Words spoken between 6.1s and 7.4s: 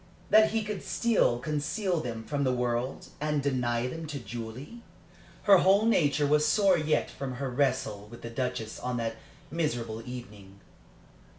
was sore yet from